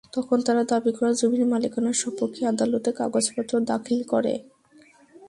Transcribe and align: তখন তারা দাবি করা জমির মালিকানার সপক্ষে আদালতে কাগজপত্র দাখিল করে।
তখন 0.13 0.37
তারা 0.47 0.63
দাবি 0.71 0.91
করা 0.97 1.11
জমির 1.19 1.43
মালিকানার 1.51 1.95
সপক্ষে 2.01 2.43
আদালতে 2.51 2.89
কাগজপত্র 2.99 3.53
দাখিল 3.71 3.99
করে। 4.03 4.33